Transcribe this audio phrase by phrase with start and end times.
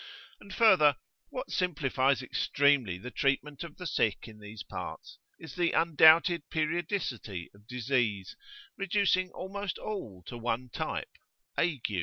[0.39, 0.95] And further,
[1.29, 7.51] what simplifies extremely the treatment of the sick in these parts is the undoubted periodicity
[7.53, 8.35] of disease,
[8.79, 11.17] reducing almost all to one type
[11.55, 11.91] ague.